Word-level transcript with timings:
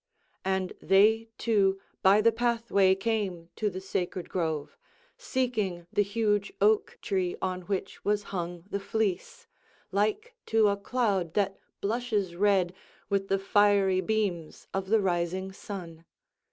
And 0.43 0.73
they 0.81 1.29
two 1.37 1.79
by 2.01 2.21
the 2.21 2.31
pathway 2.31 2.95
came 2.95 3.49
to 3.55 3.69
the 3.69 3.79
sacred 3.79 4.29
grove, 4.29 4.75
seeking 5.15 5.85
the 5.93 6.01
huge 6.01 6.51
oak 6.59 6.97
tree 7.03 7.35
on 7.39 7.61
which 7.67 8.03
was 8.03 8.23
hung 8.33 8.63
the 8.71 8.79
fleece, 8.79 9.45
like 9.91 10.33
to 10.47 10.69
a 10.69 10.75
cloud 10.75 11.35
that 11.35 11.59
blushes 11.81 12.35
red 12.35 12.73
with 13.09 13.27
the 13.27 13.37
fiery 13.37 14.01
beams 14.01 14.67
of 14.73 14.87
the 14.89 14.99
rising 15.01 15.51
sun. 15.51 16.03